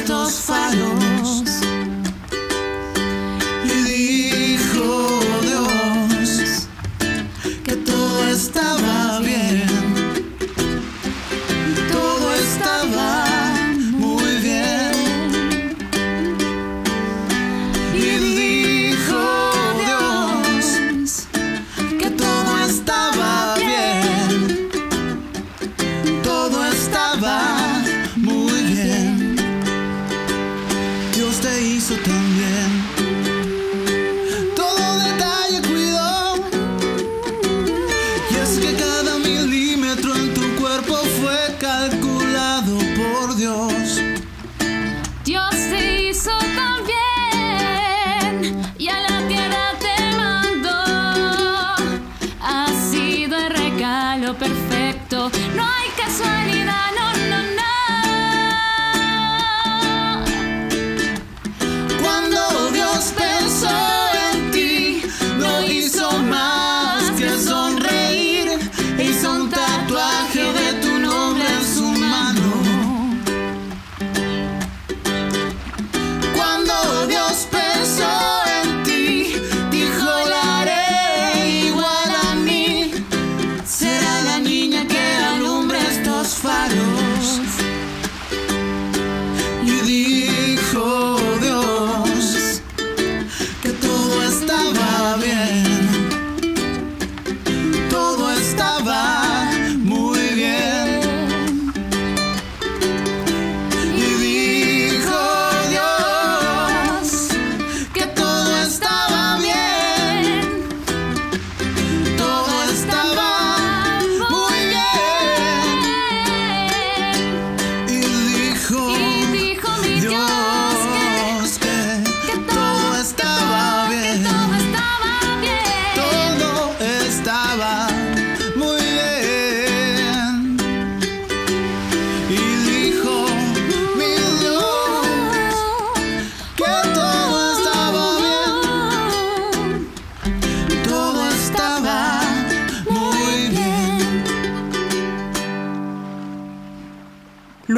alumbra 0.01 0.31
estos 0.31 1.10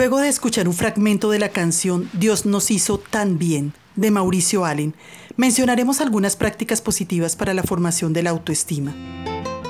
Luego 0.04 0.20
de 0.20 0.28
escuchar 0.28 0.68
un 0.68 0.74
fragmento 0.74 1.30
de 1.30 1.40
la 1.40 1.48
canción 1.48 2.10
Dios 2.12 2.46
nos 2.46 2.72
hizo 2.72 2.98
tan 2.98 3.38
bien, 3.38 3.72
de 3.96 4.12
Mauricio 4.12 4.66
Allen, 4.66 4.94
mencionaremos 5.38 6.02
algunas 6.02 6.36
prácticas 6.36 6.82
positivas 6.82 7.38
para 7.38 7.54
la 7.54 7.64
formación 7.64 8.12
de 8.12 8.22
la 8.22 8.32
autoestima. 8.32 8.94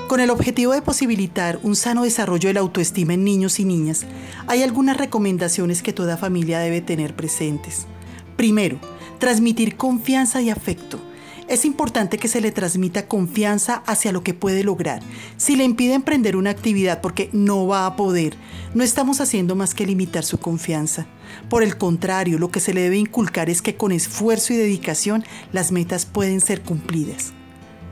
Con 0.08 0.18
el 0.18 0.30
objetivo 0.30 0.72
de 0.72 0.82
posibilitar 0.82 1.60
un 1.62 1.76
sano 1.76 2.02
desarrollo 2.02 2.48
de 2.48 2.54
la 2.54 2.62
autoestima 2.62 3.14
en 3.14 3.22
niños 3.22 3.60
y 3.60 3.64
niñas, 3.64 4.06
hay 4.48 4.64
algunas 4.64 4.96
recomendaciones 4.96 5.84
que 5.84 5.92
toda 5.92 6.16
familia 6.16 6.58
debe 6.58 6.80
tener 6.80 7.14
presentes. 7.14 7.86
Primero, 8.36 8.80
transmitir 9.20 9.76
confianza 9.76 10.42
y 10.42 10.50
afecto. 10.50 10.98
Es 11.46 11.66
importante 11.66 12.16
que 12.16 12.28
se 12.28 12.40
le 12.40 12.52
transmita 12.52 13.06
confianza 13.06 13.82
hacia 13.86 14.12
lo 14.12 14.22
que 14.22 14.32
puede 14.32 14.64
lograr. 14.64 15.02
Si 15.36 15.56
le 15.56 15.64
impide 15.64 15.92
emprender 15.92 16.36
una 16.36 16.48
actividad 16.48 17.02
porque 17.02 17.28
no 17.32 17.66
va 17.66 17.84
a 17.84 17.96
poder, 17.96 18.34
no 18.72 18.82
estamos 18.82 19.20
haciendo 19.20 19.54
más 19.54 19.74
que 19.74 19.86
limitar 19.86 20.24
su 20.24 20.38
confianza. 20.38 21.06
Por 21.50 21.62
el 21.62 21.76
contrario, 21.76 22.38
lo 22.38 22.50
que 22.50 22.60
se 22.60 22.72
le 22.72 22.80
debe 22.80 22.96
inculcar 22.96 23.50
es 23.50 23.60
que 23.60 23.76
con 23.76 23.92
esfuerzo 23.92 24.54
y 24.54 24.56
dedicación 24.56 25.22
las 25.52 25.70
metas 25.70 26.06
pueden 26.06 26.40
ser 26.40 26.62
cumplidas. 26.62 27.34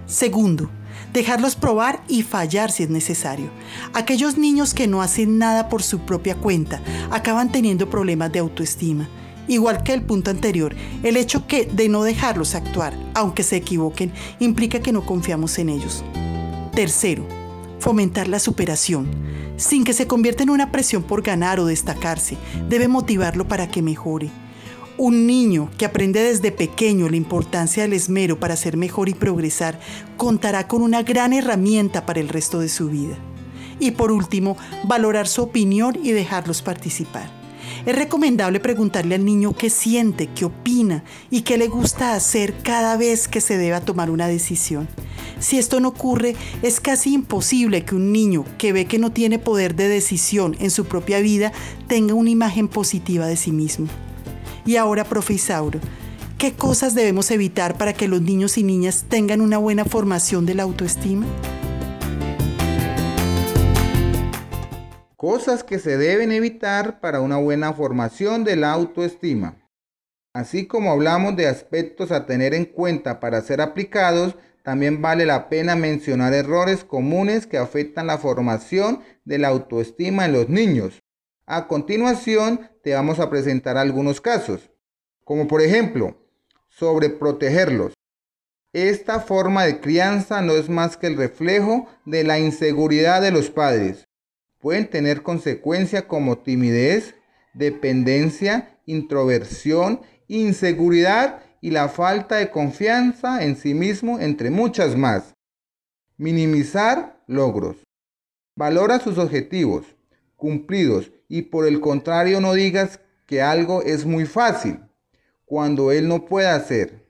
Segundo, 0.06 0.70
dejarlos 1.12 1.54
probar 1.54 2.02
y 2.08 2.22
fallar 2.22 2.72
si 2.72 2.84
es 2.84 2.90
necesario. 2.90 3.50
Aquellos 3.92 4.38
niños 4.38 4.72
que 4.72 4.86
no 4.86 5.02
hacen 5.02 5.36
nada 5.36 5.68
por 5.68 5.82
su 5.82 6.00
propia 6.00 6.36
cuenta 6.36 6.80
acaban 7.10 7.52
teniendo 7.52 7.90
problemas 7.90 8.32
de 8.32 8.38
autoestima. 8.38 9.08
Igual 9.52 9.82
que 9.82 9.92
el 9.92 10.00
punto 10.00 10.30
anterior, 10.30 10.74
el 11.02 11.18
hecho 11.18 11.46
que 11.46 11.66
de 11.66 11.90
no 11.90 12.04
dejarlos 12.04 12.54
actuar, 12.54 12.94
aunque 13.12 13.42
se 13.42 13.56
equivoquen, 13.56 14.10
implica 14.40 14.80
que 14.80 14.92
no 14.92 15.04
confiamos 15.04 15.58
en 15.58 15.68
ellos. 15.68 16.02
Tercero, 16.74 17.26
fomentar 17.78 18.28
la 18.28 18.38
superación. 18.38 19.10
Sin 19.58 19.84
que 19.84 19.92
se 19.92 20.06
convierta 20.06 20.42
en 20.42 20.48
una 20.48 20.72
presión 20.72 21.02
por 21.02 21.20
ganar 21.20 21.60
o 21.60 21.66
destacarse, 21.66 22.38
debe 22.70 22.88
motivarlo 22.88 23.46
para 23.46 23.68
que 23.68 23.82
mejore. 23.82 24.30
Un 24.96 25.26
niño 25.26 25.68
que 25.76 25.84
aprende 25.84 26.22
desde 26.22 26.50
pequeño 26.50 27.10
la 27.10 27.16
importancia 27.16 27.82
del 27.82 27.92
esmero 27.92 28.40
para 28.40 28.56
ser 28.56 28.78
mejor 28.78 29.10
y 29.10 29.14
progresar 29.14 29.78
contará 30.16 30.66
con 30.66 30.80
una 30.80 31.02
gran 31.02 31.34
herramienta 31.34 32.06
para 32.06 32.20
el 32.20 32.30
resto 32.30 32.58
de 32.58 32.70
su 32.70 32.88
vida. 32.88 33.18
Y 33.78 33.90
por 33.90 34.12
último, 34.12 34.56
valorar 34.84 35.28
su 35.28 35.42
opinión 35.42 35.98
y 36.02 36.12
dejarlos 36.12 36.62
participar. 36.62 37.41
Es 37.84 37.96
recomendable 37.96 38.60
preguntarle 38.60 39.16
al 39.16 39.24
niño 39.24 39.56
qué 39.56 39.68
siente, 39.68 40.28
qué 40.28 40.44
opina 40.44 41.02
y 41.30 41.40
qué 41.40 41.58
le 41.58 41.66
gusta 41.66 42.14
hacer 42.14 42.54
cada 42.62 42.96
vez 42.96 43.26
que 43.26 43.40
se 43.40 43.58
deba 43.58 43.80
tomar 43.80 44.08
una 44.08 44.28
decisión. 44.28 44.88
Si 45.40 45.58
esto 45.58 45.80
no 45.80 45.88
ocurre, 45.88 46.36
es 46.62 46.78
casi 46.78 47.12
imposible 47.12 47.84
que 47.84 47.96
un 47.96 48.12
niño 48.12 48.44
que 48.56 48.72
ve 48.72 48.84
que 48.84 49.00
no 49.00 49.10
tiene 49.10 49.40
poder 49.40 49.74
de 49.74 49.88
decisión 49.88 50.56
en 50.60 50.70
su 50.70 50.84
propia 50.84 51.18
vida 51.18 51.52
tenga 51.88 52.14
una 52.14 52.30
imagen 52.30 52.68
positiva 52.68 53.26
de 53.26 53.36
sí 53.36 53.50
mismo. 53.50 53.88
Y 54.64 54.76
ahora, 54.76 55.02
profe 55.02 55.34
Isauro, 55.34 55.80
¿qué 56.38 56.52
cosas 56.52 56.94
debemos 56.94 57.32
evitar 57.32 57.76
para 57.76 57.94
que 57.94 58.06
los 58.06 58.22
niños 58.22 58.58
y 58.58 58.62
niñas 58.62 59.06
tengan 59.08 59.40
una 59.40 59.58
buena 59.58 59.84
formación 59.84 60.46
de 60.46 60.54
la 60.54 60.62
autoestima? 60.62 61.26
Cosas 65.22 65.62
que 65.62 65.78
se 65.78 65.98
deben 65.98 66.32
evitar 66.32 66.98
para 66.98 67.20
una 67.20 67.36
buena 67.36 67.72
formación 67.72 68.42
de 68.42 68.56
la 68.56 68.72
autoestima. 68.72 69.56
Así 70.34 70.66
como 70.66 70.90
hablamos 70.90 71.36
de 71.36 71.46
aspectos 71.46 72.10
a 72.10 72.26
tener 72.26 72.54
en 72.54 72.64
cuenta 72.64 73.20
para 73.20 73.40
ser 73.40 73.60
aplicados, 73.60 74.34
también 74.64 75.00
vale 75.00 75.24
la 75.24 75.48
pena 75.48 75.76
mencionar 75.76 76.34
errores 76.34 76.82
comunes 76.82 77.46
que 77.46 77.56
afectan 77.56 78.08
la 78.08 78.18
formación 78.18 79.04
de 79.24 79.38
la 79.38 79.46
autoestima 79.46 80.24
en 80.24 80.32
los 80.32 80.48
niños. 80.48 80.98
A 81.46 81.68
continuación 81.68 82.68
te 82.82 82.92
vamos 82.92 83.20
a 83.20 83.30
presentar 83.30 83.76
algunos 83.76 84.20
casos, 84.20 84.72
como 85.22 85.46
por 85.46 85.62
ejemplo, 85.62 86.16
sobreprotegerlos. 86.68 87.94
Esta 88.72 89.20
forma 89.20 89.66
de 89.66 89.78
crianza 89.78 90.42
no 90.42 90.54
es 90.54 90.68
más 90.68 90.96
que 90.96 91.06
el 91.06 91.16
reflejo 91.16 91.86
de 92.06 92.24
la 92.24 92.40
inseguridad 92.40 93.22
de 93.22 93.30
los 93.30 93.50
padres 93.50 94.08
pueden 94.62 94.88
tener 94.88 95.22
consecuencias 95.22 96.04
como 96.04 96.38
timidez, 96.38 97.16
dependencia, 97.52 98.78
introversión, 98.86 100.00
inseguridad 100.28 101.42
y 101.60 101.72
la 101.72 101.88
falta 101.88 102.36
de 102.36 102.50
confianza 102.50 103.44
en 103.44 103.56
sí 103.56 103.74
mismo, 103.74 104.20
entre 104.20 104.50
muchas 104.50 104.96
más. 104.96 105.34
Minimizar 106.16 107.20
logros. 107.26 107.76
Valora 108.56 109.00
sus 109.00 109.18
objetivos 109.18 109.84
cumplidos 110.36 111.10
y 111.28 111.42
por 111.42 111.66
el 111.66 111.80
contrario 111.80 112.40
no 112.40 112.54
digas 112.54 113.00
que 113.26 113.42
algo 113.42 113.82
es 113.82 114.04
muy 114.04 114.26
fácil 114.26 114.78
cuando 115.44 115.90
él 115.90 116.06
no 116.06 116.24
puede 116.24 116.48
hacer. 116.48 117.04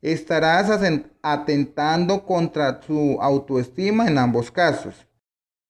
Estarás 0.00 0.70
atentando 1.22 2.24
contra 2.24 2.80
su 2.82 3.18
autoestima 3.20 4.06
en 4.06 4.18
ambos 4.18 4.50
casos 4.50 5.06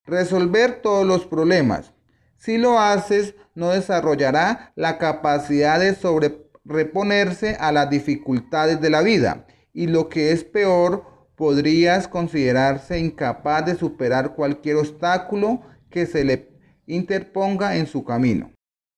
resolver 0.07 0.81
todos 0.83 1.07
los 1.07 1.27
problemas. 1.27 1.93
Si 2.39 2.59
lo 2.59 2.79
haces, 2.79 3.35
no 3.55 3.71
desarrollará 3.71 4.73
la 4.77 4.99
capacidad 4.99 5.81
de 5.81 5.95
sobreponerse 5.95 7.57
a 7.59 7.73
las 7.73 7.91
dificultades 7.91 8.81
de 8.81 8.91
la 8.91 9.03
vida 9.03 9.47
y 9.73 9.89
lo 9.89 10.09
que 10.09 10.33
es 10.33 10.45
peor, 10.45 11.05
podrías 11.37 12.09
considerarse 12.09 12.99
incapaz 12.99 13.67
de 13.67 13.75
superar 13.75 14.35
cualquier 14.35 14.77
obstáculo 14.77 15.61
que 15.91 16.07
se 16.07 16.25
le 16.25 16.49
interponga 16.87 17.77
en 17.77 17.87
su 17.87 18.05
camino. 18.05 18.53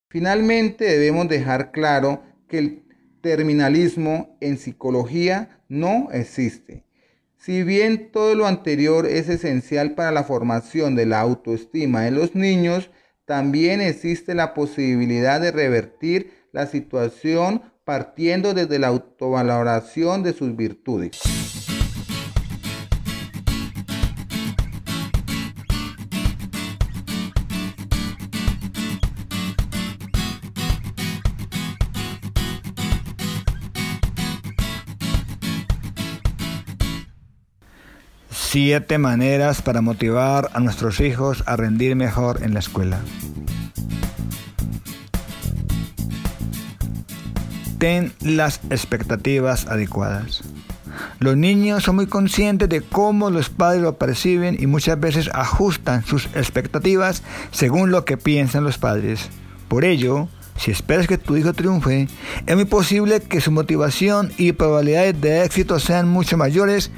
Finalmente, 0.09 0.85
debemos 0.85 1.29
dejar 1.29 1.73
claro 1.73 2.23
que 2.49 2.59
el 2.59 2.85
terminalismo 3.21 4.37
en 4.41 4.57
psicología 4.57 5.61
no 5.69 6.09
existe. 6.13 6.85
Si 7.39 7.63
bien 7.63 8.11
todo 8.11 8.35
lo 8.35 8.47
anterior 8.47 9.07
es 9.07 9.29
esencial 9.29 9.95
para 9.95 10.11
la 10.11 10.25
formación 10.25 10.97
de 10.97 11.07
la 11.07 11.21
autoestima 11.21 12.03
de 12.03 12.11
los 12.11 12.35
niños, 12.35 12.91
también 13.27 13.81
existe 13.81 14.35
la 14.35 14.55
posibilidad 14.55 15.41
de 15.41 15.53
revertir 15.53 16.33
la 16.51 16.67
situación 16.67 17.63
partiendo 17.85 18.55
desde 18.55 18.81
la 18.81 18.89
autovaloración 18.89 20.25
de 20.25 20.33
sus 20.33 20.57
virtudes. 20.57 21.21
Siete 38.51 38.97
maneras 38.97 39.61
para 39.61 39.83
motivar 39.83 40.49
a 40.55 40.61
nuestros 40.61 41.01
hijos 41.01 41.45
a 41.45 41.57
rendir 41.57 41.95
mejor 41.97 42.43
en 42.43 42.55
la 42.55 42.61
escuela. 42.61 42.99
Ten 47.77 48.15
las 48.23 48.63
expectativas 48.71 49.67
adecuadas. 49.67 50.41
Los 51.19 51.37
niños 51.37 51.85
son 51.85 51.97
muy 51.97 52.07
conscientes 52.07 52.71
de 52.71 52.81
cómo 52.81 53.29
los 53.29 53.51
padres 53.51 53.83
lo 53.83 53.99
perciben 53.99 54.57
y 54.59 54.67
muchas 54.67 54.99
veces 54.99 55.29
ajustan 55.35 56.07
sus 56.07 56.25
expectativas 56.35 57.23
según 57.51 57.91
lo 57.91 58.07
que 58.07 58.17
piensan 58.17 58.65
los 58.65 58.79
padres. 58.79 59.29
Por 59.69 59.85
ello, 59.85 60.27
si 60.57 60.71
esperas 60.71 61.07
que 61.07 61.19
tu 61.19 61.37
hijo 61.37 61.53
triunfe, 61.53 62.09
es 62.47 62.57
muy 62.57 62.65
posible 62.65 63.21
que 63.21 63.43
su 63.43 63.53
motivación 63.53 64.33
y 64.39 64.53
probabilidades 64.53 65.21
de 65.21 65.45
éxito 65.45 65.79
sean 65.79 66.09
mucho 66.09 66.39
mayores 66.39 66.91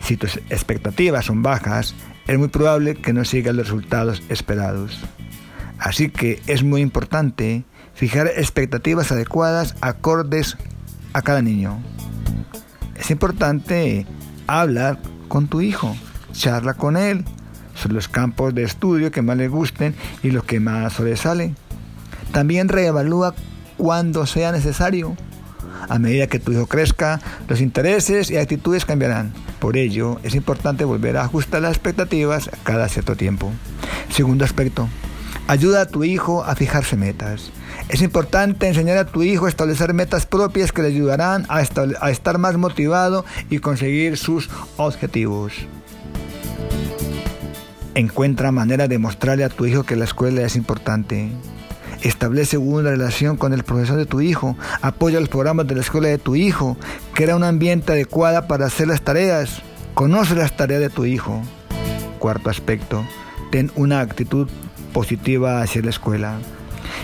si 0.00 0.16
tus 0.16 0.36
expectativas 0.50 1.26
son 1.26 1.42
bajas, 1.42 1.94
es 2.26 2.38
muy 2.38 2.48
probable 2.48 2.94
que 2.94 3.12
no 3.12 3.24
sigas 3.24 3.54
los 3.54 3.66
resultados 3.66 4.22
esperados. 4.28 4.98
Así 5.78 6.10
que 6.10 6.42
es 6.46 6.62
muy 6.62 6.80
importante 6.80 7.64
fijar 7.94 8.28
expectativas 8.28 9.12
adecuadas 9.12 9.76
acordes 9.80 10.56
a 11.12 11.22
cada 11.22 11.42
niño. 11.42 11.82
Es 12.96 13.10
importante 13.10 14.06
hablar 14.46 14.98
con 15.28 15.48
tu 15.48 15.60
hijo, 15.60 15.96
charla 16.32 16.74
con 16.74 16.96
él 16.96 17.24
sobre 17.74 17.94
los 17.94 18.08
campos 18.08 18.54
de 18.54 18.62
estudio 18.62 19.10
que 19.10 19.22
más 19.22 19.36
le 19.36 19.48
gusten 19.48 19.94
y 20.22 20.30
los 20.30 20.44
que 20.44 20.60
más 20.60 20.92
sobresalen. 20.92 21.56
También 22.32 22.68
reevalúa 22.68 23.34
cuando 23.76 24.26
sea 24.26 24.52
necesario 24.52 25.16
a 25.88 25.98
medida 25.98 26.26
que 26.26 26.38
tu 26.38 26.52
hijo 26.52 26.66
crezca, 26.66 27.20
los 27.48 27.60
intereses 27.60 28.30
y 28.30 28.36
actitudes 28.36 28.84
cambiarán. 28.84 29.32
Por 29.60 29.76
ello, 29.76 30.18
es 30.22 30.34
importante 30.34 30.84
volver 30.84 31.18
a 31.18 31.24
ajustar 31.24 31.60
las 31.60 31.72
expectativas 31.72 32.50
cada 32.64 32.88
cierto 32.88 33.14
tiempo. 33.14 33.52
Segundo 34.10 34.44
aspecto, 34.44 34.88
ayuda 35.46 35.82
a 35.82 35.86
tu 35.86 36.02
hijo 36.02 36.42
a 36.42 36.54
fijarse 36.56 36.96
metas. 36.96 37.52
Es 37.90 38.00
importante 38.00 38.68
enseñar 38.68 38.96
a 38.96 39.04
tu 39.04 39.22
hijo 39.22 39.44
a 39.44 39.48
establecer 39.50 39.92
metas 39.92 40.24
propias 40.24 40.72
que 40.72 40.80
le 40.80 40.88
ayudarán 40.88 41.44
a, 41.48 41.60
estar 41.60 42.38
más 42.38 42.56
motivado 42.56 43.26
y 43.50 43.58
conseguir 43.58 44.16
sus 44.16 44.48
objetivos. 44.78 45.52
Encuentra 47.94 48.52
manera 48.52 48.88
de 48.88 48.98
mostrarle 48.98 49.44
a 49.44 49.50
tu 49.50 49.66
hijo 49.66 49.82
que 49.82 49.96
la 49.96 50.04
escuela 50.04 50.42
es 50.42 50.56
importante. 50.56 51.30
Establece 52.02 52.56
una 52.56 52.90
relación 52.90 53.36
con 53.36 53.52
el 53.52 53.62
profesor 53.62 53.96
de 53.96 54.06
tu 54.06 54.20
hijo. 54.20 54.56
Apoya 54.80 55.20
los 55.20 55.28
programas 55.28 55.66
de 55.66 55.74
la 55.74 55.82
escuela 55.82 56.08
de 56.08 56.18
tu 56.18 56.34
hijo. 56.34 56.76
Crea 57.12 57.36
un 57.36 57.44
ambiente 57.44 57.92
adecuado 57.92 58.46
para 58.46 58.66
hacer 58.66 58.88
las 58.88 59.02
tareas. 59.02 59.62
Conoce 59.94 60.34
las 60.34 60.56
tareas 60.56 60.80
de 60.80 60.88
tu 60.88 61.04
hijo. 61.04 61.42
Cuarto 62.18 62.48
aspecto, 62.48 63.04
ten 63.50 63.70
una 63.76 64.00
actitud 64.00 64.48
positiva 64.92 65.62
hacia 65.62 65.82
la 65.82 65.90
escuela. 65.90 66.38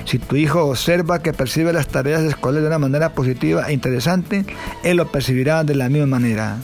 Si 0.04 0.18
tu 0.18 0.36
hijo 0.36 0.64
observa 0.64 1.20
que 1.20 1.32
percibe 1.32 1.72
las 1.72 1.88
tareas 1.88 2.22
escolares 2.22 2.62
de 2.62 2.68
una 2.68 2.78
manera 2.78 3.12
positiva 3.12 3.68
e 3.68 3.72
interesante, 3.72 4.44
él 4.82 4.98
lo 4.98 5.10
percibirá 5.10 5.64
de 5.64 5.74
la 5.74 5.88
misma 5.88 6.06
manera. 6.06 6.56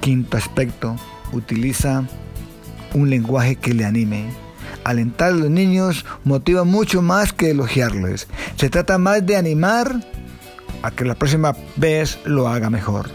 Quinto 0.00 0.36
aspecto, 0.36 0.96
utiliza 1.32 2.04
un 2.92 3.10
lenguaje 3.10 3.56
que 3.56 3.72
le 3.74 3.84
anime. 3.84 4.43
Alentar 4.84 5.28
a 5.28 5.36
los 5.36 5.50
niños 5.50 6.04
motiva 6.24 6.64
mucho 6.64 7.02
más 7.02 7.32
que 7.32 7.50
elogiarles. 7.50 8.28
Se 8.56 8.68
trata 8.68 8.98
más 8.98 9.24
de 9.24 9.36
animar 9.36 10.00
a 10.82 10.90
que 10.90 11.04
la 11.04 11.14
próxima 11.14 11.56
vez 11.76 12.18
lo 12.24 12.48
haga 12.48 12.68
mejor. 12.68 13.10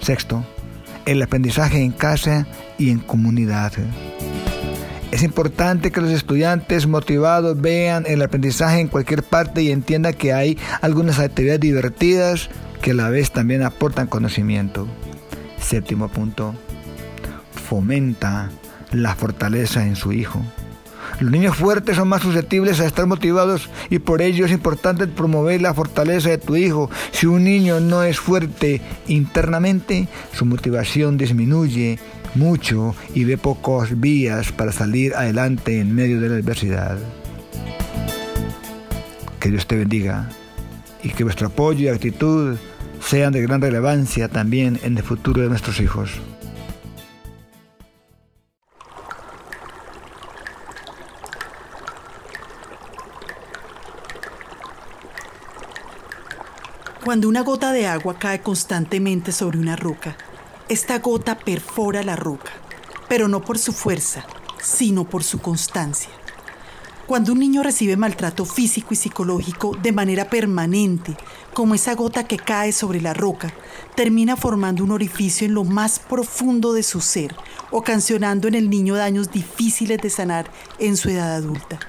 Sexto, 0.00 0.44
el 1.06 1.22
aprendizaje 1.22 1.82
en 1.82 1.92
casa 1.92 2.46
y 2.78 2.90
en 2.90 2.98
comunidad. 2.98 3.72
Es 5.10 5.22
importante 5.22 5.92
que 5.92 6.00
los 6.00 6.10
estudiantes 6.10 6.86
motivados 6.86 7.60
vean 7.60 8.04
el 8.06 8.20
aprendizaje 8.20 8.80
en 8.80 8.88
cualquier 8.88 9.22
parte 9.22 9.62
y 9.62 9.70
entiendan 9.70 10.14
que 10.14 10.32
hay 10.32 10.58
algunas 10.82 11.20
actividades 11.20 11.60
divertidas 11.60 12.50
que 12.82 12.90
a 12.90 12.94
la 12.94 13.08
vez 13.08 13.30
también 13.30 13.62
aportan 13.62 14.08
conocimiento. 14.08 14.86
Séptimo 15.60 16.08
punto. 16.08 16.54
Fomenta 17.68 18.50
la 18.92 19.14
fortaleza 19.14 19.86
en 19.86 19.96
su 19.96 20.12
hijo. 20.12 20.42
Los 21.20 21.30
niños 21.30 21.56
fuertes 21.56 21.96
son 21.96 22.08
más 22.08 22.22
susceptibles 22.22 22.80
a 22.80 22.86
estar 22.86 23.06
motivados 23.06 23.70
y 23.88 24.00
por 24.00 24.20
ello 24.20 24.46
es 24.46 24.52
importante 24.52 25.06
promover 25.06 25.62
la 25.62 25.72
fortaleza 25.72 26.30
de 26.30 26.38
tu 26.38 26.56
hijo. 26.56 26.90
Si 27.12 27.26
un 27.26 27.44
niño 27.44 27.80
no 27.80 28.02
es 28.02 28.18
fuerte 28.18 28.80
internamente, 29.06 30.08
su 30.32 30.44
motivación 30.44 31.16
disminuye 31.16 31.98
mucho 32.34 32.96
y 33.14 33.24
ve 33.24 33.38
pocos 33.38 34.00
vías 34.00 34.50
para 34.50 34.72
salir 34.72 35.14
adelante 35.14 35.80
en 35.80 35.94
medio 35.94 36.20
de 36.20 36.28
la 36.28 36.34
adversidad. 36.36 36.98
Que 39.38 39.50
Dios 39.50 39.66
te 39.66 39.76
bendiga 39.76 40.30
y 41.02 41.10
que 41.10 41.22
vuestro 41.22 41.46
apoyo 41.46 41.84
y 41.84 41.88
actitud 41.88 42.56
sean 43.00 43.32
de 43.32 43.42
gran 43.42 43.60
relevancia 43.60 44.28
también 44.28 44.80
en 44.82 44.96
el 44.96 45.04
futuro 45.04 45.42
de 45.42 45.48
nuestros 45.48 45.78
hijos. 45.80 46.10
Cuando 57.04 57.28
una 57.28 57.42
gota 57.42 57.72
de 57.72 57.86
agua 57.86 58.18
cae 58.18 58.40
constantemente 58.40 59.30
sobre 59.30 59.58
una 59.58 59.76
roca, 59.76 60.16
esta 60.70 61.00
gota 61.00 61.38
perfora 61.38 62.02
la 62.02 62.16
roca, 62.16 62.50
pero 63.10 63.28
no 63.28 63.42
por 63.42 63.58
su 63.58 63.74
fuerza, 63.74 64.24
sino 64.58 65.04
por 65.04 65.22
su 65.22 65.38
constancia. 65.38 66.08
Cuando 67.06 67.32
un 67.32 67.40
niño 67.40 67.62
recibe 67.62 67.98
maltrato 67.98 68.46
físico 68.46 68.94
y 68.94 68.96
psicológico 68.96 69.76
de 69.82 69.92
manera 69.92 70.30
permanente, 70.30 71.14
como 71.52 71.74
esa 71.74 71.94
gota 71.94 72.24
que 72.24 72.38
cae 72.38 72.72
sobre 72.72 73.02
la 73.02 73.12
roca, 73.12 73.52
termina 73.94 74.34
formando 74.34 74.82
un 74.82 74.90
orificio 74.90 75.46
en 75.46 75.52
lo 75.52 75.64
más 75.64 75.98
profundo 75.98 76.72
de 76.72 76.82
su 76.82 77.02
ser, 77.02 77.36
ocasionando 77.70 78.48
en 78.48 78.54
el 78.54 78.70
niño 78.70 78.94
daños 78.94 79.30
difíciles 79.30 80.00
de 80.00 80.08
sanar 80.08 80.50
en 80.78 80.96
su 80.96 81.10
edad 81.10 81.34
adulta. 81.34 81.80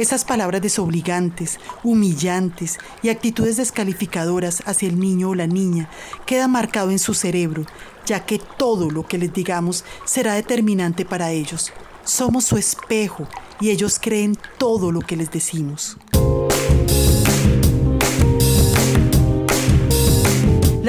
Esas 0.00 0.24
palabras 0.24 0.62
desobligantes, 0.62 1.58
humillantes 1.84 2.78
y 3.02 3.10
actitudes 3.10 3.58
descalificadoras 3.58 4.62
hacia 4.64 4.88
el 4.88 4.98
niño 4.98 5.28
o 5.28 5.34
la 5.34 5.46
niña 5.46 5.90
quedan 6.24 6.52
marcado 6.52 6.90
en 6.90 6.98
su 6.98 7.12
cerebro, 7.12 7.66
ya 8.06 8.24
que 8.24 8.38
todo 8.38 8.90
lo 8.90 9.06
que 9.06 9.18
les 9.18 9.30
digamos 9.30 9.84
será 10.06 10.32
determinante 10.32 11.04
para 11.04 11.32
ellos. 11.32 11.70
Somos 12.02 12.44
su 12.44 12.56
espejo 12.56 13.28
y 13.60 13.68
ellos 13.68 13.98
creen 14.00 14.38
todo 14.56 14.90
lo 14.90 15.00
que 15.00 15.16
les 15.16 15.30
decimos. 15.30 15.98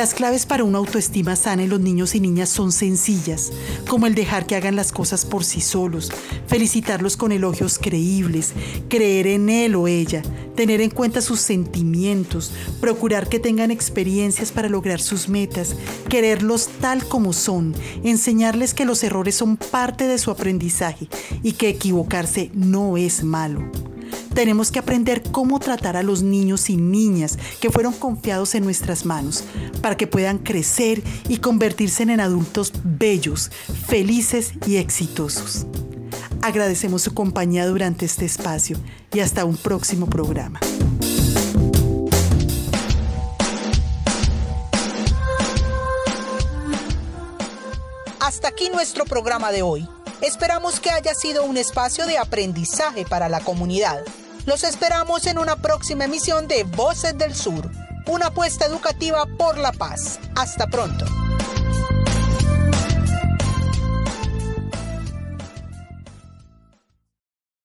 Las 0.02 0.16
claves 0.16 0.48
para 0.48 0.64
una 0.64 0.80
autoestima 0.80 1.36
sana 1.36 1.62
en 1.62 1.70
los 1.70 1.80
niños 1.80 2.16
y 2.16 2.20
niñas 2.20 2.50
son 2.50 2.72
sencillas, 2.72 3.52
como 3.88 4.08
el 4.08 4.16
dejar 4.16 4.48
que 4.48 4.56
hagan 4.56 4.76
las 4.76 4.92
cosas 4.92 5.26
por 5.26 5.44
sí 5.44 5.62
solos, 5.62 6.12
felicitarlos 6.48 7.18
con 7.18 7.32
elogios 7.32 7.78
creíbles, 7.78 8.54
creer 8.90 9.28
en 9.28 9.48
él 9.48 9.76
o 9.76 9.88
ella, 9.88 10.24
tener 10.56 10.82
en 10.82 10.90
cuenta 10.90 11.22
sus 11.22 11.40
sentimientos, 11.40 12.52
procurar 12.80 13.30
que 13.30 13.38
tengan 13.38 13.70
experiencias 13.70 14.52
para 14.52 14.70
lograr 14.70 15.00
sus 15.00 15.30
metas, 15.30 15.76
quererlos 16.10 16.70
tal 16.82 17.06
como 17.06 17.32
son, 17.32 17.76
enseñarles 18.04 18.74
que 18.74 18.86
los 18.86 19.04
errores 19.04 19.36
son 19.36 19.56
parte 19.56 20.08
de 20.08 20.18
su 20.18 20.32
aprendizaje 20.32 21.10
y 21.44 21.52
que 21.52 21.70
equivocarse 21.70 22.50
no 22.56 22.98
es 22.98 23.24
malo. 23.24 23.70
Tenemos 24.34 24.72
que 24.72 24.80
aprender 24.80 25.24
cómo 25.32 25.60
tratar 25.60 25.98
a 25.98 26.04
los 26.04 26.24
niños 26.24 26.70
y 26.70 26.78
niñas 26.78 27.38
que 27.60 27.70
fueron 27.70 27.94
confiados 27.94 28.56
en 28.56 28.63
nuestras 28.63 29.06
manos 29.06 29.44
para 29.82 29.98
que 29.98 30.08
puedan 30.08 30.38
crecer 30.38 31.04
y 31.28 31.38
convertirse 31.38 32.04
en 32.04 32.20
adultos 32.20 32.72
bellos, 32.84 33.52
felices 33.88 34.54
y 34.65 34.78
exitosos. 34.78 35.65
Agradecemos 36.41 37.04
su 37.04 37.13
compañía 37.13 37.67
durante 37.67 38.06
este 38.06 38.26
espacio 38.26 38.78
y 39.13 39.20
hasta 39.20 39.46
un 39.46 39.58
próximo 39.58 40.08
programa. 40.08 40.60
Hasta 48.20 48.48
aquí 48.48 48.70
nuestro 48.70 49.06
programa 49.06 49.52
de 49.52 49.62
hoy. 49.62 49.88
Esperamos 50.22 50.80
que 50.80 50.89
haya 50.89 51.13
sido 51.13 51.44
un 51.44 51.58
espacio 51.58 52.06
de 52.06 52.17
aprendizaje 52.17 53.06
para 53.06 53.28
la 53.28 53.41
comunidad. 53.41 54.04
Los 54.46 54.64
esperamos 54.64 55.28
en 55.28 55.38
una 55.38 55.56
próxima 55.56 56.06
emisión 56.06 56.48
de 56.48 56.64
Voces 56.64 57.16
del 57.16 57.36
Sur, 57.36 57.70
una 58.08 58.28
apuesta 58.28 58.66
educativa 58.66 59.26
por 59.38 59.58
la 59.58 59.72
paz. 59.72 60.20
Hasta 60.36 60.66
pronto. 60.66 61.06